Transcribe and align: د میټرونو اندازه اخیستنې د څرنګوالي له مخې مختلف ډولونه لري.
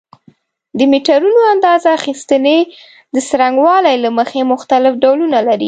د 0.77 0.79
میټرونو 0.91 1.41
اندازه 1.53 1.89
اخیستنې 1.99 2.57
د 3.15 3.17
څرنګوالي 3.29 3.95
له 4.03 4.09
مخې 4.17 4.41
مختلف 4.53 4.93
ډولونه 5.03 5.37
لري. 5.47 5.59